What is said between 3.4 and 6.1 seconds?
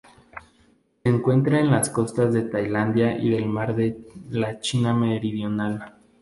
Mar de la China Meridional.